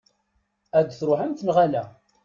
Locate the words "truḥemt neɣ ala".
0.91-1.83